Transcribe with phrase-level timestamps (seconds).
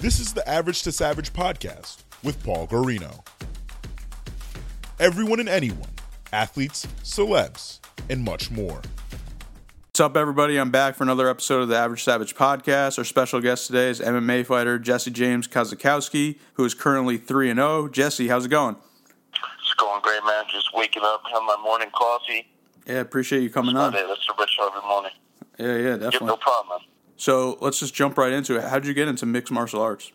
[0.00, 3.24] This is the Average to Savage podcast with Paul Guarino.
[4.98, 5.90] Everyone and anyone,
[6.32, 8.80] athletes, celebs, and much more.
[9.88, 10.56] What's up, everybody?
[10.58, 12.96] I'm back for another episode of the Average Savage podcast.
[12.98, 17.88] Our special guest today is MMA fighter Jesse James Kosakowski, who is currently 3 0.
[17.88, 18.76] Jesse, how's it going?
[19.34, 20.44] It's going great, man.
[20.50, 22.46] Just waking up, having my morning coffee.
[22.86, 24.02] Yeah, appreciate you coming That's on.
[24.02, 24.06] it.
[24.08, 25.12] That's the ritual every morning.
[25.58, 26.26] Yeah, yeah, Yep, definitely.
[26.28, 26.86] no problem, man.
[27.20, 28.64] So let's just jump right into it.
[28.64, 30.10] How did you get into mixed martial arts?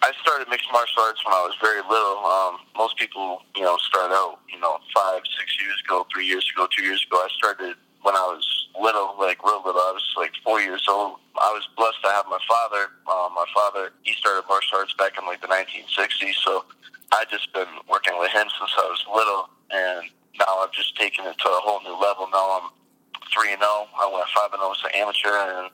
[0.00, 2.24] I started mixed martial arts when I was very little.
[2.24, 6.48] Um, most people, you know, start out, you know, five, six years ago, three years
[6.56, 7.18] ago, two years ago.
[7.18, 8.40] I started when I was
[8.80, 9.78] little, like real little.
[9.78, 11.20] I was like four years old.
[11.36, 12.88] I was blessed to have my father.
[13.04, 16.40] Uh, my father, he started martial arts back in like the 1960s.
[16.40, 16.64] So
[17.12, 20.08] I've just been working with him since I was little, and
[20.40, 22.24] now I've just taken it to a whole new level.
[22.32, 22.72] Now I'm
[23.28, 23.84] three and zero.
[24.00, 25.68] I went five and zero as an amateur, and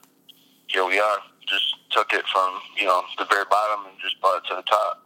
[0.69, 1.17] here we are.
[1.47, 4.61] Just took it from you know the very bottom and just brought it to the
[4.63, 5.05] top.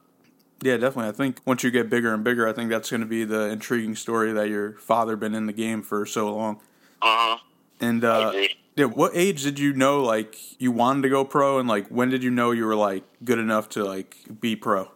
[0.62, 1.10] Yeah, definitely.
[1.10, 3.50] I think once you get bigger and bigger, I think that's going to be the
[3.50, 6.62] intriguing story that your father been in the game for so long.
[7.02, 7.36] hmm
[7.82, 8.32] And uh,
[8.76, 12.10] yeah, what age did you know like you wanted to go pro, and like when
[12.10, 14.90] did you know you were like good enough to like be pro?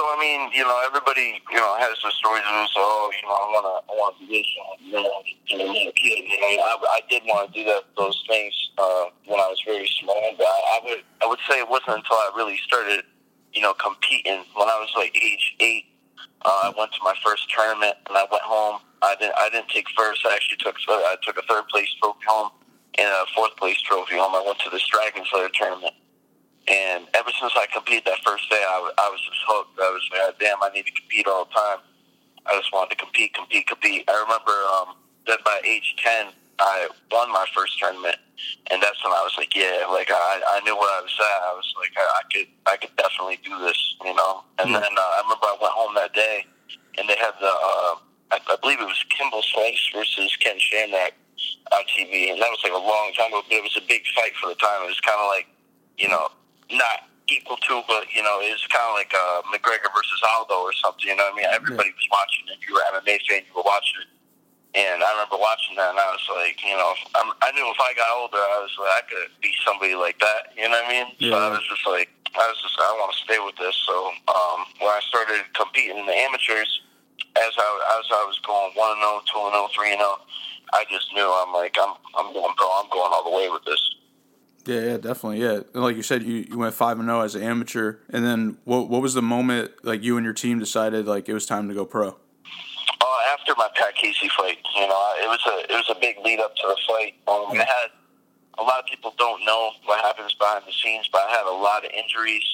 [0.00, 2.72] So I mean, you know, everybody, you know, has the stories of this.
[2.72, 4.48] Oh, you know, I want to, I want to do this.
[4.80, 5.12] You know,
[5.44, 9.36] you know, you know, I, I did want to do that, those things uh, when
[9.36, 10.16] I was very small.
[10.40, 13.04] But I, I would, I would say it wasn't until I really started,
[13.52, 15.84] you know, competing when I was like age eight.
[16.48, 18.80] Uh, I went to my first tournament and I went home.
[19.04, 20.24] I didn't, I didn't take first.
[20.24, 22.48] I actually took, I took a third place trophy home
[22.96, 24.32] and a fourth place trophy home.
[24.32, 25.92] I went to this Dragon Slayer tournament.
[26.68, 29.78] And ever since I competed that first day, I, I was just hooked.
[29.80, 31.78] I was like, damn, I need to compete all the time.
[32.46, 34.04] I just wanted to compete, compete, compete.
[34.08, 38.16] I remember um, that by age 10, I won my first tournament.
[38.70, 41.40] And that's when I was like, yeah, like I, I knew where I was at.
[41.44, 44.44] I was like, I, I could, I could definitely do this, you know.
[44.58, 44.80] And Yeah.
[44.80, 46.46] then uh, I remember I went home that day,
[46.98, 47.94] and they had the, uh,
[48.32, 51.12] I, I believe it was Kimbo Slice versus Ken Shamrock
[51.72, 53.42] on TV, and that was like a long time ago.
[53.48, 54.84] But it was a big fight for the time.
[54.84, 55.48] It was kind of like,
[55.98, 56.28] you know,
[56.72, 60.54] not equal to, but you know, it was kind of like uh, McGregor versus Aldo
[60.54, 61.06] or something.
[61.06, 61.50] You know what I mean?
[61.50, 62.58] Everybody was watching it.
[62.66, 64.10] You were an MMA fan, you were watching it.
[64.70, 67.80] And I remember watching that, and I was like, you know, I'm, I knew if
[67.82, 70.54] I got older, I was like, I could be somebody like that.
[70.54, 71.08] You know what I mean?
[71.18, 72.06] So I was just like,
[72.38, 73.74] I was just, I want to stay with this.
[73.82, 76.70] So um, when I started competing in the amateurs,
[77.34, 77.66] as I
[77.98, 80.18] as I was going one and zero, two and zero, three and zero,
[80.74, 82.66] I just knew I'm like, I'm I'm going pro.
[82.78, 83.82] I'm going all the way with this.
[84.66, 85.40] Yeah, yeah, definitely.
[85.42, 88.24] Yeah, and like you said, you, you went five and zero as an amateur, and
[88.24, 91.46] then what what was the moment like you and your team decided like it was
[91.46, 92.08] time to go pro?
[92.08, 96.16] Uh, after my Pat Casey fight, you know, it was a it was a big
[96.24, 97.14] lead up to the fight.
[97.26, 97.88] Um, I had
[98.58, 101.56] a lot of people don't know what happens behind the scenes, but I had a
[101.56, 102.44] lot of injuries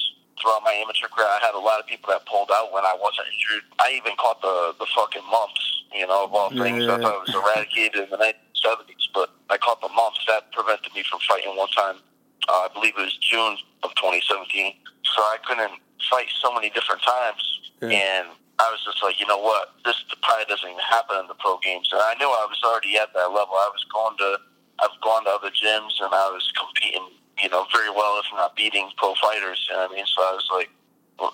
[0.41, 1.27] throughout my amateur career.
[1.27, 3.63] I had a lot of people that pulled out when I wasn't injured.
[3.79, 5.83] I even caught the the fucking mumps.
[5.93, 9.07] You know, of all Yeah, things, yeah, I thought it was eradicated in the 1970s,
[9.13, 10.19] but I caught the mumps.
[10.27, 11.95] That prevented me from fighting one time.
[12.49, 14.73] Uh, I believe it was June of 2017.
[15.03, 15.71] So I couldn't
[16.09, 17.41] fight so many different times,
[17.81, 17.89] Yeah.
[17.89, 18.27] and
[18.59, 21.57] I was just like, you know what, this probably doesn't even happen in the pro
[21.59, 21.89] games.
[21.91, 23.55] And I knew I was already at that level.
[23.55, 24.37] I was going to,
[24.79, 27.07] I've gone to other gyms, and I was competing,
[27.41, 29.65] you know, very well, if not beating pro fighters.
[29.69, 30.05] You know what I mean?
[30.07, 30.69] So I was like,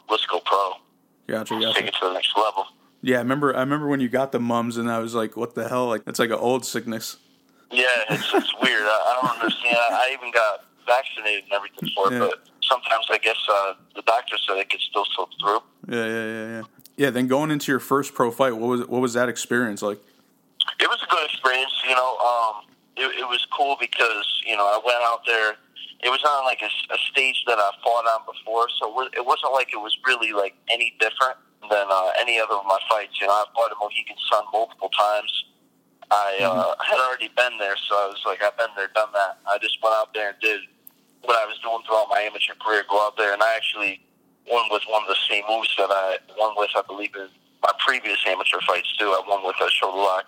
[0.09, 0.73] let's go pro,
[1.27, 1.87] Gotcha, take gotcha.
[1.87, 2.65] it to the next level.
[3.01, 3.55] Yeah, I remember.
[3.55, 5.87] I remember when you got the mumps, and I was like, "What the hell?
[5.87, 7.17] Like that's like an old sickness."
[7.73, 8.83] Yeah, it's, it's weird.
[8.83, 9.75] I, I don't understand.
[9.77, 12.19] I, I even got vaccinated and everything for it, Yeah.
[12.29, 15.59] but sometimes I guess uh, the doctor said it could still slip through.
[15.89, 16.63] Yeah, yeah, yeah, yeah.
[16.95, 17.09] Yeah.
[17.09, 19.99] Then going into your first pro fight, what was what was that experience like?
[20.79, 21.73] it was a good experience.
[21.87, 25.55] You know, um, it, it was cool because you know I went out there.
[26.03, 29.53] It was on like a, a stage that I fought on before, so it wasn't
[29.53, 31.37] like it was really like any different
[31.69, 33.19] than uh, any other of my fights.
[33.21, 35.31] You know, I fought a Mohegan Sun multiple times.
[36.11, 39.39] I uh, had already been there, so I was like, I've been there, done that.
[39.47, 40.61] I just went out there and did
[41.23, 42.83] what I was doing throughout my amateur career.
[42.89, 44.01] Go out there, and I actually
[44.49, 47.27] won with one of the same moves that I won with, I believe, in
[47.61, 49.07] my previous amateur fights too.
[49.07, 50.27] I won with a shoulder lock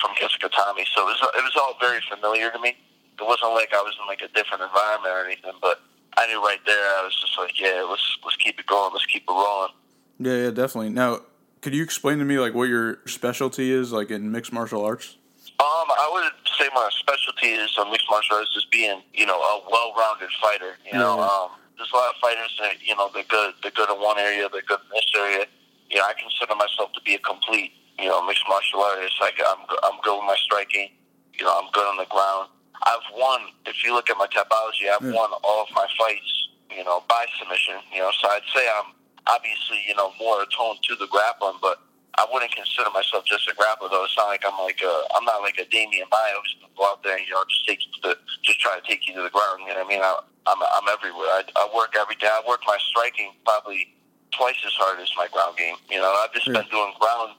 [0.00, 2.76] from kesa gatame, so it was it was all very familiar to me.
[3.18, 5.82] It wasn't like I was in like a different environment or anything, but
[6.16, 6.86] I knew right there.
[6.98, 9.74] I was just like, yeah, let's let's keep it going, let's keep it rolling.
[10.20, 10.90] Yeah, yeah, definitely.
[10.90, 11.20] Now,
[11.60, 15.16] could you explain to me like what your specialty is, like in mixed martial arts?
[15.60, 19.38] Um, I would say my specialty is uh, mixed martial arts, just being you know
[19.40, 20.76] a well-rounded fighter.
[20.86, 23.90] You know, um, there's a lot of fighters that you know they're good, they're good
[23.90, 25.46] in one area, they're good in this area.
[25.90, 29.14] You know, I consider myself to be a complete you know mixed martial artist.
[29.20, 30.90] Like I'm I'm good with my striking.
[31.38, 32.50] You know, I'm good on the ground.
[32.84, 33.40] I've won.
[33.66, 35.12] If you look at my topology, I've Yeah.
[35.18, 36.30] won all of my fights.
[36.70, 37.82] You know, by submission.
[37.92, 38.92] You know, so I'd say I'm
[39.28, 41.80] obviously, you know, more attuned to the grappling, but
[42.16, 43.86] I wouldn't consider myself just a grappler.
[43.92, 46.84] Though it's not like I'm like a, I'm not like a Demian who's gonna go
[46.90, 49.14] out there and you know just take you to the, just try to take you
[49.14, 49.62] to the ground.
[49.62, 50.02] You know what I mean?
[50.02, 50.18] I,
[50.50, 51.30] I'm I'm everywhere.
[51.30, 52.26] I, I work every day.
[52.26, 53.94] I work my striking probably
[54.34, 55.76] twice as hard as my ground game.
[55.90, 56.58] You know, I've just Yeah.
[56.64, 57.38] been doing ground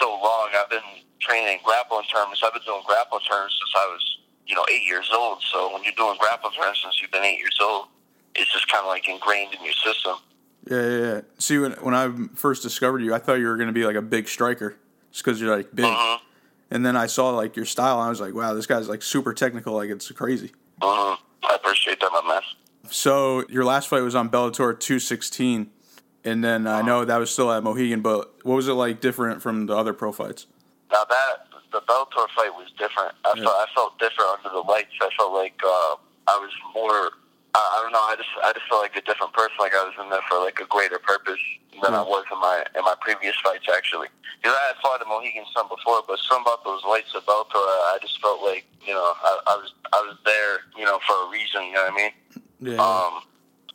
[0.00, 0.48] so long.
[0.56, 0.86] I've been
[1.20, 2.40] training grappling terms.
[2.40, 4.02] I've been doing grappling terms since I was,
[4.46, 5.42] you know, eight years old.
[5.52, 7.88] So when you're doing grappling terms since you've been eight years old,
[8.34, 10.16] it's just kind of like ingrained in your system.
[10.70, 11.20] Yeah, yeah, yeah.
[11.38, 13.96] See, when when I first discovered you, I thought you were going to be like
[13.96, 14.76] a big striker,
[15.12, 15.84] just because you're like big.
[15.86, 16.18] Mhm.
[16.70, 19.02] And then I saw like your style, and I was like, wow, this guy's like
[19.02, 19.74] super technical.
[19.74, 20.52] Like it's crazy.
[20.82, 21.14] hmm
[21.44, 22.42] I appreciate that, my man.
[22.90, 25.70] So your last fight was on Bellator 216,
[26.24, 28.00] and then I know that was still at Mohegan.
[28.00, 30.46] But what was it like different from the other pro fights?
[30.90, 33.14] Now that the Bellator fight was different.
[33.24, 33.44] I Yeah.
[33.44, 34.90] felt I felt different under the lights.
[35.00, 35.94] I felt like uh,
[36.26, 37.10] I was more.
[37.56, 38.04] I, I don't know.
[38.04, 39.56] I just I just felt like a different person.
[39.58, 41.40] Like I was in there for like a greater purpose
[41.82, 44.08] than I was in my in my previous fights actually.
[44.36, 47.64] Because I had fought at Mohegan Sun before, but some about those lights at Bellator,
[47.64, 51.00] I, I just felt like you know I, I was I was there you know
[51.08, 51.64] for a reason.
[51.72, 52.12] You know what I mean?
[52.60, 53.24] Yeah, Um,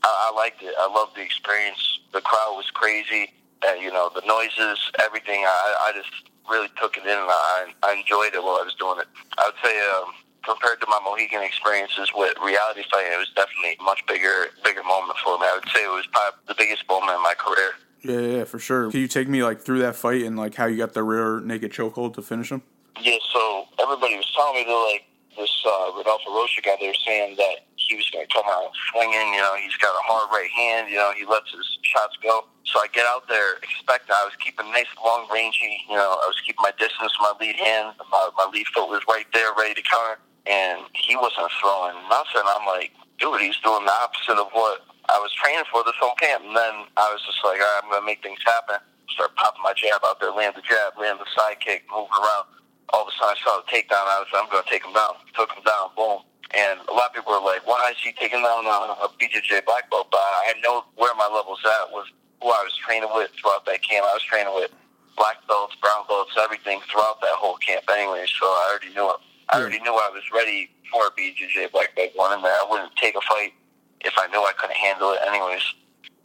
[0.06, 0.74] I, I liked it.
[0.78, 2.00] I loved the experience.
[2.14, 3.34] The crowd was crazy.
[3.64, 5.46] And, you know, the noises, everything.
[5.46, 6.10] I, I just
[6.50, 9.06] really took it in, and I, I enjoyed it while I was doing it.
[9.38, 10.10] I would say, um,
[10.44, 14.84] compared to my Mohegan experiences with reality fighting, it was definitely a much bigger, bigger
[14.84, 15.46] moment for me.
[15.46, 17.72] I would say it was probably the biggest moment in my career.
[18.02, 18.90] yeah, yeah, yeah, for sure.
[18.92, 21.40] Can you take me like through that fight and like how you got the rear
[21.40, 22.64] naked chokehold to finish him?
[23.00, 25.06] Yeah, so everybody was telling me that like
[25.38, 28.72] this uh, Rodolfo Rocha guy, they were saying that he was going to come out
[28.92, 29.34] swinging.
[29.34, 30.90] You know, he's got a hard right hand.
[30.90, 32.48] You know, he lets his shots go.
[32.64, 34.16] So I get out there expecting.
[34.16, 35.84] I was keeping nice, long, rangy.
[35.90, 37.12] You know, I was keeping my distance.
[37.20, 41.16] My lead hand, my, my lead foot was right there, ready to counter, and he
[41.16, 42.46] wasn't throwing nothing.
[42.46, 46.16] I'm like, dude, he's doing the opposite of what I was training for this whole
[46.18, 46.44] camp.
[46.46, 48.82] And then I was just like, all right, I'm going to make things happen.
[49.14, 52.48] Start popping my jab out there, land the jab, land the side kick, moving around
[52.94, 54.04] all of a sudden I saw the takedown.
[54.04, 55.16] I was like, I'm going to take him down.
[55.36, 55.96] Took him down.
[55.96, 56.24] Boom.
[56.52, 59.64] And a lot of people were like, why is he taking down a, a BJJ
[59.64, 60.12] black belt?
[60.12, 62.08] But I know where my level's at was
[62.44, 64.04] who I was training with throughout that camp.
[64.04, 64.72] I was training with
[65.16, 68.28] black belts, brown belts, everything throughout that whole camp anyway.
[68.28, 69.22] So I already knew it.
[69.52, 72.54] I already knew I was ready for a BJJ black belt one and there.
[72.54, 73.54] I wouldn't take a fight
[74.02, 75.64] if I knew I couldn't handle it anyways.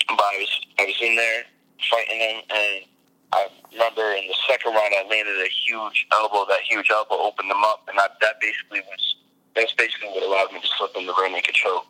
[0.08, 1.42] But I was, I was in there
[1.90, 2.84] fighting him and
[3.32, 6.46] I remember in the second round, I landed a huge elbow.
[6.48, 9.16] That huge elbow opened them up, and I, that basically was
[9.54, 11.84] that's basically what allowed me to slip in the rear and control.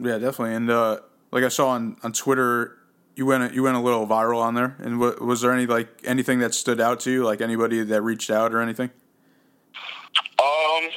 [0.00, 0.54] Yeah, definitely.
[0.54, 1.00] And uh,
[1.30, 2.78] like I saw on, on Twitter,
[3.14, 4.76] you went you went a little viral on there.
[4.78, 8.02] And wa- was there any like anything that stood out to you, like anybody that
[8.02, 8.90] reached out or anything?
[10.76, 10.88] Um,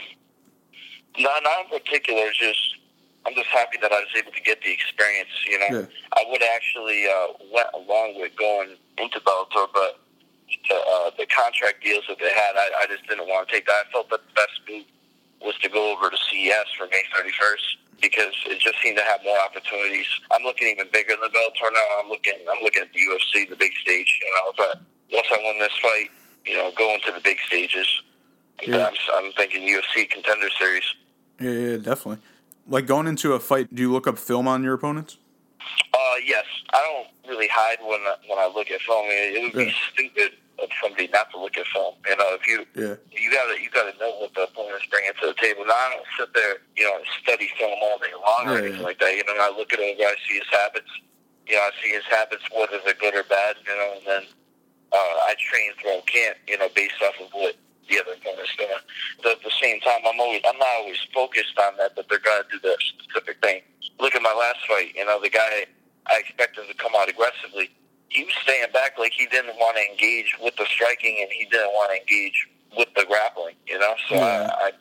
[1.19, 2.31] not not in particular.
[2.31, 2.77] Just
[3.25, 5.29] I'm just happy that I was able to get the experience.
[5.47, 5.85] You know, Yeah.
[6.13, 9.99] I would actually uh, went along with going into Bellator, but
[10.69, 13.65] the, uh, the contract deals that they had, I, I just didn't want to take
[13.65, 13.85] that.
[13.87, 14.85] I felt that the best move
[15.41, 17.65] was to go over to CES for May 31st
[18.01, 20.05] because it just seemed to have more opportunities.
[20.31, 21.87] I'm looking even bigger than Bellator now.
[22.01, 24.19] I'm looking, I'm looking at the UFC, the big stage.
[24.21, 24.81] You know, but
[25.11, 26.09] once I win this fight,
[26.45, 27.87] you know, go into the big stages.
[28.63, 28.87] Yeah.
[28.87, 30.83] I'm, I'm thinking UFC contender series.
[31.39, 32.19] Yeah, yeah, definitely.
[32.67, 35.17] Like going into a fight, do you look up film on your opponents?
[35.93, 39.05] Uh, yes, I don't really hide when I, when I look at film.
[39.07, 40.31] It, it would be stupid
[40.61, 41.95] of somebody not to look at film.
[42.07, 45.27] You know, if you Yeah, you gotta you gotta know what the opponent's bringing to
[45.27, 45.65] the table.
[45.65, 48.59] Now I don't sit there, you know, and study film all day long or Yeah,
[48.63, 48.87] anything yeah.
[48.87, 49.15] like that.
[49.15, 50.89] You know, I look at a guy, I see his habits.
[51.47, 53.55] You know, I see his habits, whether they're good or bad.
[53.67, 54.23] You know, and then
[54.93, 56.37] uh, I train throughout camp.
[56.47, 57.55] You know, based off of what
[57.89, 58.69] the other opponent's doing.
[59.23, 62.19] But at the same time, I'm always I'm not always focused on that, but they're
[62.19, 63.61] gonna do that specific thing.
[63.99, 64.95] Look at my last fight.
[64.95, 65.65] You know, the guy
[66.07, 67.69] I expected to come out aggressively.
[68.09, 71.45] He was staying back like he didn't want to engage with the striking, and he
[71.45, 73.55] didn't want to engage with the grappling.
[73.67, 74.49] You know, so Yeah.
[74.61, 74.71] I, I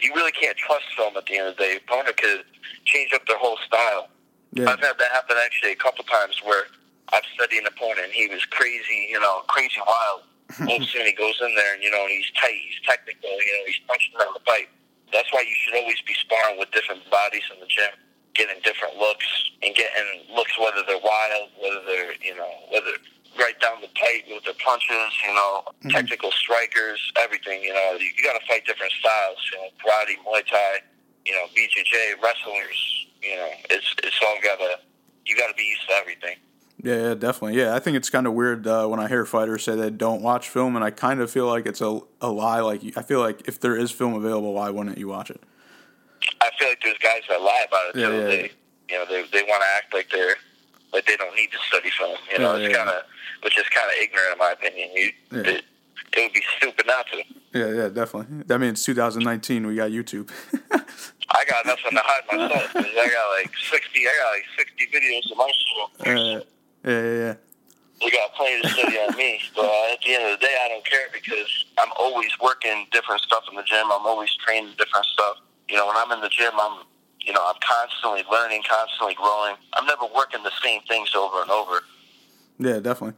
[0.00, 1.76] you really can't trust film at the end of the day.
[1.76, 2.44] Opponent could
[2.84, 4.08] change up their whole style.
[4.52, 6.64] yeah, I've had that happen actually a couple times where
[7.12, 10.22] I've studied an opponent and he was crazy, you know, crazy wild.
[10.68, 13.30] All of a sudden he goes in there and you know he's tight, he's technical,
[13.30, 14.70] you know, he's punching down the pipe.
[15.12, 17.94] That's why you should always be sparring with different bodies in the gym,
[18.34, 19.26] getting different looks
[19.62, 22.94] and getting looks whether they're wild, whether they're you know whether
[23.38, 25.90] right down the pipe with their punches, you know, mm-hmm.
[25.90, 27.62] technical strikers, everything.
[27.62, 29.38] You know, you, you got to fight different styles.
[29.52, 30.86] You know, karate, Muay Thai,
[31.26, 33.06] you know, BJJ, wrestlers.
[33.22, 34.78] You know, it's it's all got to
[35.26, 36.36] you got to be used to everything.
[36.84, 37.58] Yeah, yeah, definitely.
[37.58, 40.22] Yeah, I think it's kind of weird uh, when I hear fighters say they don't
[40.22, 42.60] watch film, and I kind of feel like it's a, a lie.
[42.60, 45.40] Like I feel like if there is film available, why wouldn't you watch it?
[46.40, 48.14] I feel like there's guys that lie about it Yeah, too.
[48.16, 48.48] yeah, they yeah.
[48.90, 50.36] You know, they they want to act like they're
[50.92, 52.16] like they don't need to study film.
[52.32, 53.02] You know, it's kind of
[53.42, 54.90] which is kind of ignorant in my opinion.
[54.94, 55.40] You, Yeah.
[55.54, 55.64] it,
[56.16, 57.22] it would be stupid not to.
[57.58, 58.42] Yeah, yeah, definitely.
[58.46, 59.66] That means 2019.
[59.66, 60.30] We got YouTube.
[61.30, 62.70] I got nothing to hide myself.
[62.76, 64.00] I got like sixty.
[64.06, 65.50] I got like sixty videos of my
[66.04, 66.36] show.
[66.38, 66.40] uh,
[66.84, 67.34] yeah, yeah, yeah.
[68.02, 69.40] You got plenty to study on me.
[69.54, 72.86] But uh, at the end of the day, I don't care because I'm always working
[72.92, 73.86] different stuff in the gym.
[73.86, 75.36] I'm always training different stuff.
[75.68, 76.84] You know, when I'm in the gym, I'm,
[77.20, 79.54] you know, I'm constantly learning, constantly growing.
[79.74, 81.80] I'm never working the same things over and over.
[82.58, 83.16] Yeah, definitely.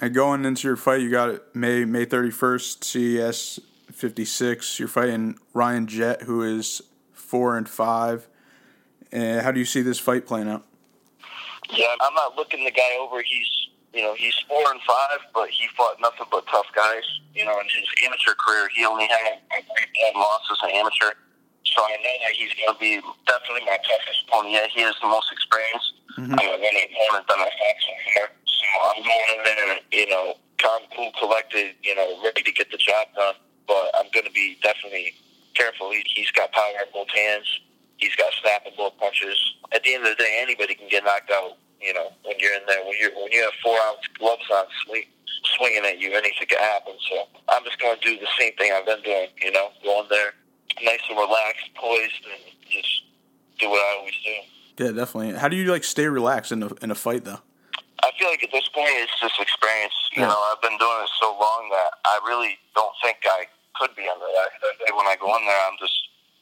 [0.00, 3.60] And going into your fight, you got it May May 31st, CES
[3.92, 4.78] 56.
[4.78, 8.28] You're fighting Ryan Jett, who is four and five.
[9.10, 10.64] And how do you see this fight playing out?
[11.72, 13.22] Yeah, I'm not looking the guy over.
[13.22, 13.48] He's,
[13.92, 17.04] you know, he's four and five, but he fought nothing but tough guys.
[17.34, 19.40] You know, in his amateur career, he only had
[20.12, 21.12] one loss as an amateur.
[21.64, 24.52] So I know that he's going to be definitely my toughest opponent.
[24.52, 25.92] Yeah, he has the most experience.
[26.18, 26.36] Mhm.
[26.36, 28.26] I'm an opponent that I fought so far.
[28.44, 32.70] So I'm going in there, you know, calm, cool, collected, you know, ready to get
[32.70, 33.34] the job done.
[33.66, 35.14] But I'm going to be definitely
[35.54, 35.90] careful.
[35.92, 37.46] He, he's got power in both hands.
[37.96, 39.38] He's got snap in both punches.
[39.72, 41.56] At the end of the day, anybody can get knocked out.
[41.82, 44.64] You know, when you're in there, when you when you have four ounce gloves on,
[44.86, 45.04] swing,
[45.56, 46.94] swinging at you, anything can happen.
[47.10, 49.28] So I'm just going to do the same thing I've been doing.
[49.42, 50.34] You know, go in there,
[50.82, 53.02] nice and relaxed, poised, and just
[53.58, 54.84] do what I always do.
[54.84, 55.34] Yeah, definitely.
[55.38, 57.40] How do you like stay relaxed in a in a fight though?
[58.02, 59.94] I feel like at this point it's just experience.
[60.14, 60.28] You Yeah.
[60.28, 63.46] know, I've been doing it so long that I really don't think I
[63.78, 64.48] could be under that.
[64.58, 65.94] I think When I go in there, I'm just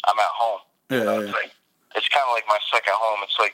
[0.05, 0.61] I'm at home.
[0.91, 1.53] Yeah, You know, yeah, it's like
[1.97, 3.21] it's kind of like my second home.
[3.25, 3.53] It's like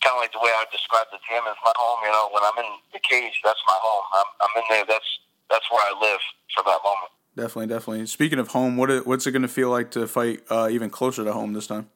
[0.00, 2.00] kind of like the way I describe the gym as my home.
[2.04, 4.04] You know, when I'm in the cage, that's my home.
[4.16, 4.84] I'm I'm in there.
[4.88, 5.10] That's
[5.48, 6.20] that's where I live
[6.56, 7.12] for that moment.
[7.36, 8.06] definitely, definitely.
[8.06, 10.90] Speaking of home, what it, what's it going to feel like to fight uh, even
[10.90, 11.90] closer to home this time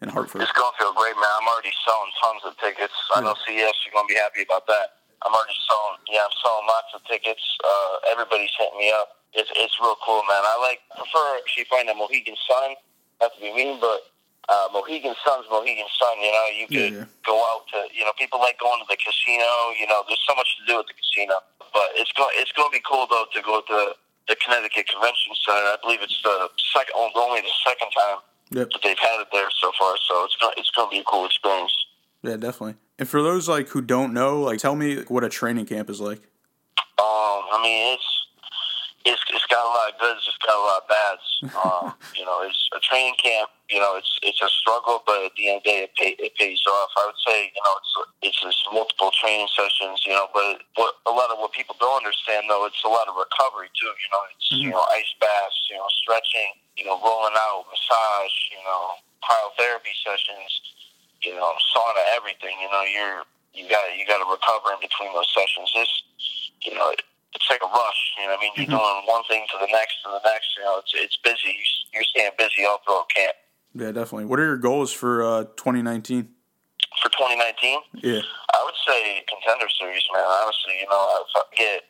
[0.00, 0.42] in Hartford?
[0.42, 1.30] It's gonna feel great, man.
[1.40, 2.94] I'm already selling tons of tickets.
[3.14, 4.96] I know CES, you're gonna be happy about that.
[5.24, 5.98] I'm already selling.
[6.12, 7.42] Yeah, I'm selling lots of tickets.
[7.64, 9.24] Uh, everybody's hitting me up.
[9.34, 10.42] It's it's real cool, man.
[10.44, 12.76] I like prefer actually find a Mohegan Sun.
[13.20, 14.12] Not to be mean, but
[14.48, 16.14] uh, Mohegan Sun's Mohegan Sun.
[16.22, 17.24] You know, you could Yeah, yeah.
[17.26, 17.88] go out to.
[17.94, 19.46] You know, people like going to the casino.
[19.78, 21.40] You know, there's so much to do at the casino.
[21.74, 23.92] But it's going it's going to be cool though to go to
[24.28, 25.74] the Connecticut Convention Center.
[25.74, 28.18] I believe it's the second, only the second time
[28.50, 28.70] Yep.
[28.70, 29.94] that they've had it there so far.
[30.08, 31.74] So it's gonna it's gonna be a cool experience.
[32.22, 32.76] Yeah, definitely.
[32.98, 36.00] And for those like who don't know, like tell me what a training camp is
[36.00, 36.18] like.
[36.98, 38.15] Um, I mean it's
[39.06, 41.26] it's it's got a lot of goods, it's got a lot of bads.
[41.62, 41.86] Um,
[42.18, 43.54] you know, it's a training camp.
[43.70, 46.12] You know, it's it's a struggle, but at the end of the day, it, pay,
[46.18, 46.90] it pays off.
[46.98, 47.92] I would say, you know, it's
[48.26, 50.02] it's just multiple training sessions.
[50.02, 53.06] You know, but what a lot of what people don't understand though, it's a lot
[53.06, 53.90] of recovery too.
[53.94, 58.36] You know, it's you know ice baths, you know, stretching, you know, rolling out, massage,
[58.50, 60.50] you know, cryotherapy sessions,
[61.22, 62.58] you know, sauna, everything.
[62.58, 63.22] You know, you're
[63.54, 65.70] you got you got to recover in between those sessions.
[65.74, 65.90] This,
[66.66, 67.06] you know, it,
[67.36, 68.00] it's like a rush.
[68.16, 70.48] You know, what I mean, you're doing one thing to the next to the next.
[70.56, 71.54] You know, it's it's busy.
[71.92, 73.36] You're staying busy all throughout camp.
[73.76, 74.24] Yeah, definitely.
[74.24, 76.32] What are your goals for uh, 2019?
[77.02, 78.24] For 2019, Yeah,
[78.56, 80.24] I would say contender series, man.
[80.24, 81.84] Honestly, you know, if I get,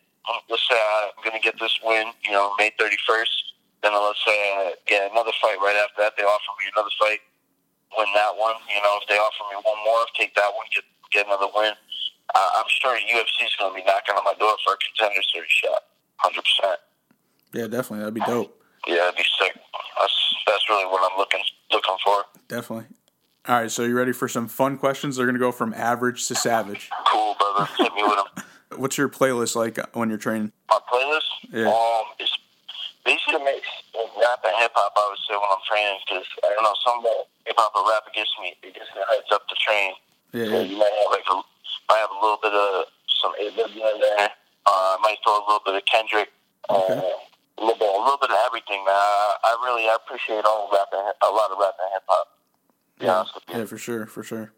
[0.50, 3.54] let's say I'm going to get this win, you know, May 31st,
[3.86, 6.18] then let's say I get another fight right after that.
[6.18, 7.22] They offer me another fight,
[7.94, 8.58] win that one.
[8.66, 10.82] You know, if they offer me one more, take that one, get
[11.14, 11.78] get another win.
[12.34, 15.22] Uh, I'm sure UFC is going to be knocking on my door for a contender
[15.32, 15.82] series shot,
[16.16, 16.78] hundred percent.
[17.54, 18.00] yeah, definitely.
[18.00, 18.60] That'd be dope.
[18.86, 19.54] Yeah, it'd be sick.
[20.00, 21.40] That's that's really what I'm looking
[21.72, 22.24] looking for.
[22.48, 22.86] Definitely.
[23.48, 25.16] All right, so you ready for some fun questions?
[25.16, 26.90] They're gonna go from average to savage.
[27.10, 27.70] Cool, brother.
[27.78, 28.44] Hit me with them.
[28.80, 30.52] What's your playlist like when you're training?
[30.68, 31.30] my playlist.
[31.52, 31.68] Yeah.
[31.70, 32.36] Um, it's
[33.04, 33.62] basically a mix
[33.94, 34.92] of rap and hip hop.
[34.98, 37.02] I would say when I'm training, because I don't know, some
[37.46, 39.94] hip hop or rap gets me, it gets me hyped up to train.
[40.34, 40.66] Yeah, So yeah.
[40.66, 41.45] you might have like a, might have a
[42.26, 42.90] little bit of
[43.22, 44.28] some A Boogie in there.
[44.66, 46.28] Uh, I might throw a little bit of Kendrick.
[46.68, 46.98] Okay.
[46.98, 47.14] Uh,
[47.58, 48.92] a little bit, a little bit of everything, man.
[48.92, 52.28] I, really I appreciate all rap and a lot of rap and hip hop.
[53.00, 53.58] Yeah, honest with you.
[53.58, 54.52] yeah, for sure, for sure.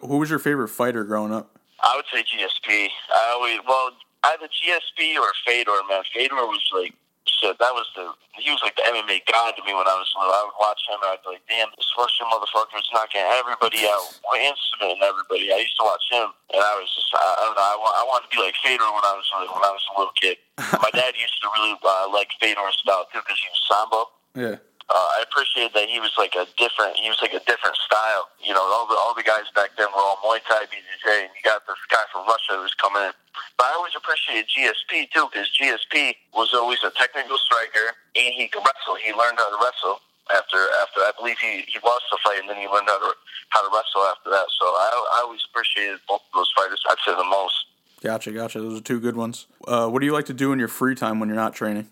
[0.00, 1.58] Who was your favorite fighter growing up?
[1.82, 2.88] I would say GSP.
[3.14, 3.90] I always well
[4.24, 5.72] either GSP or Fedor.
[5.88, 6.94] Man, Fedor was like
[7.26, 7.58] shit.
[7.58, 8.09] That was the
[8.50, 10.34] he was like the MMA god to me when I was little.
[10.34, 13.86] I would watch him and I'd be like, damn, this Russian motherfucker is knocking everybody
[13.86, 15.54] out and submitting everybody.
[15.54, 17.62] I used to watch him and I was just I, I don't know.
[17.62, 20.16] I, I wanted to be like Fedor when I was when I was a little
[20.18, 20.42] kid.
[20.82, 24.00] My dad used to really uh, like Fedor's style too because he was sambo
[24.34, 24.58] Yeah,
[24.90, 26.98] uh, I appreciated that he was like a different.
[26.98, 28.26] He was like a different style.
[28.42, 31.30] You know, all the all the guys back then were all Muay Thai, BJJ, and
[31.30, 33.14] you got this guy from Russia who was coming in.
[33.54, 38.50] But I always appreciated GSP too because GSP was always a technical striker and he
[38.50, 38.98] could wrestle.
[38.98, 40.02] He learned how to wrestle.
[40.34, 43.14] after after I believe he, he lost the fight and then he learned how to
[43.54, 44.50] how to wrestle after that.
[44.58, 46.82] So I I always appreciated both of those fighters.
[46.90, 47.54] I'd say the most.
[48.02, 48.58] Gotcha, gotcha.
[48.60, 49.46] Those are two good ones.
[49.68, 51.86] Uh, what do you like to do in your free time when you're not training?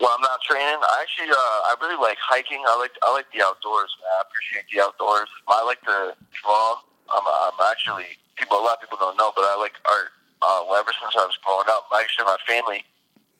[0.00, 0.80] Well, I'm not training.
[0.80, 2.64] I actually, uh, I really like hiking.
[2.64, 3.92] I like, I like the outdoors.
[4.00, 4.08] Man.
[4.16, 5.28] I appreciate the outdoors.
[5.44, 6.80] I like to draw.
[7.12, 8.56] I'm, I'm actually people.
[8.56, 10.16] A lot of people don't know, but I like art.
[10.40, 12.80] Uh, well, ever since I was growing up, actually, my family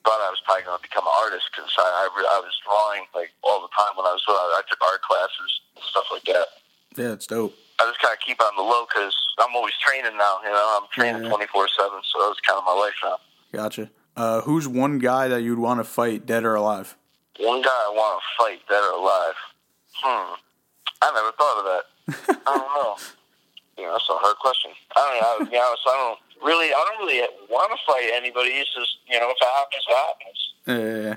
[0.05, 3.09] thought I was probably going to become an artist because I, I, I was drawing
[3.17, 4.53] like all the time when I was little.
[4.53, 5.51] I took art classes
[5.81, 6.49] and stuff like that.
[7.01, 7.57] Yeah, it's dope.
[7.81, 10.45] I just kind of keep on the low because I'm always training now.
[10.45, 13.17] You know, I'm training twenty four seven, so that's kind of my life now.
[13.49, 13.89] Gotcha.
[14.17, 16.97] Uh, who's one guy that you'd want to fight, dead or alive?
[17.39, 19.35] One guy I want to fight, dead or alive.
[19.95, 20.35] Hmm.
[21.03, 22.39] I never thought of that.
[22.47, 22.97] I don't know.
[23.79, 24.73] You know, that's a hard question.
[24.97, 25.45] I don't know.
[25.47, 26.67] To be honest, I don't really.
[26.73, 28.51] I don't really want to fight anybody.
[28.51, 30.47] It's just you know, if it happens, it happens.
[30.67, 31.15] Yeah, yeah,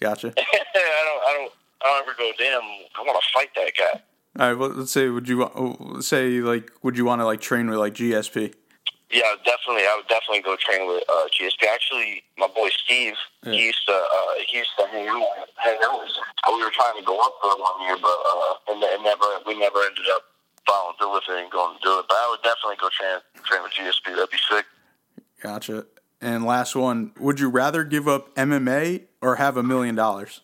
[0.00, 0.34] gotcha.
[0.36, 1.22] I don't.
[1.26, 1.52] I don't.
[1.82, 2.30] I don't ever go.
[2.38, 2.60] Damn.
[2.62, 4.00] I want to fight that guy.
[4.38, 4.58] All right.
[4.58, 7.78] Well, let's say, would you wa- say like, would you want to like train with
[7.78, 8.54] like GSP?
[9.14, 9.86] Yeah, definitely.
[9.86, 11.70] I would definitely go train with uh, GSP.
[11.70, 13.14] Actually, my boy Steve,
[13.46, 13.52] Yeah.
[13.54, 15.22] he used to uh, he used to hang out.
[15.62, 16.18] Hang out with us.
[16.50, 19.54] We were trying to go up for one year, but uh, and it never we
[19.54, 20.22] never ended up
[20.66, 22.06] following through with it and going to do it.
[22.08, 24.18] But I would definitely go train train with GSP.
[24.18, 24.66] That'd be sick.
[25.40, 25.86] Gotcha.
[26.20, 30.40] And last one, would you rather give up MMA or have a million dollars?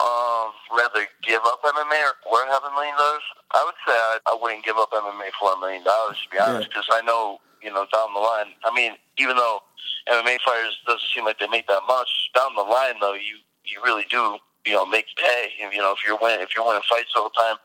[0.00, 3.22] Um, rather give up MMA or, or have a million dollars?
[3.52, 6.38] I would say I, I wouldn't give up MMA for a million dollars, to be
[6.38, 9.60] honest, because I know, you know, down the line, I mean, even though
[10.08, 13.80] MMA fighters doesn't seem like they make that much, down the line, though, you, you
[13.82, 15.48] really do, you know, make pay.
[15.58, 17.56] You know, if you're winning, if you're winning fights all the time,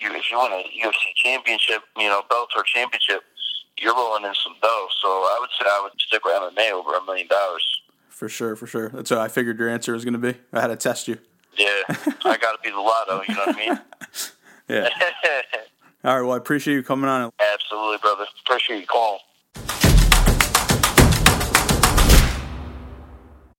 [0.00, 3.22] you, if you win a UFC championship, you know, Bellator championship,
[3.78, 4.86] you're rolling in some dough.
[5.02, 7.64] So I would say I would stick with MMA over a million dollars.
[8.08, 8.88] For sure, for sure.
[8.90, 10.38] That's what I figured your answer was going to be.
[10.52, 11.18] I had to test you.
[11.56, 13.22] Yeah, I got to be the lotto.
[13.26, 13.80] You know what I mean?
[14.68, 14.90] Yeah.
[16.04, 16.22] All right.
[16.22, 17.32] Well, I appreciate you coming on.
[17.54, 18.26] Absolutely, brother.
[18.44, 19.20] Appreciate you calling.